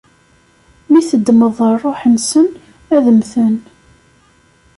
Mi 0.91 1.01
teddmeḍ 1.09 1.57
ṛṛuḥ-nsen, 1.73 2.47
ad 2.95 3.05
mmten. 3.17 3.55